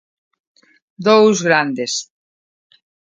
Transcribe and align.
Dous 1.07 1.37
grandes. 1.49 1.93